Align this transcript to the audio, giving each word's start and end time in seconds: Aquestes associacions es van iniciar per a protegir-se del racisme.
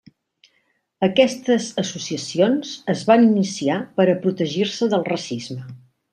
Aquestes 1.07 1.67
associacions 1.81 2.71
es 2.95 3.03
van 3.11 3.27
iniciar 3.27 3.77
per 4.01 4.09
a 4.15 4.17
protegir-se 4.27 4.89
del 4.97 5.07
racisme. 5.13 5.61